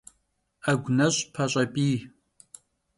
[0.67, 1.95] 'egu neş' paş'e p'iy.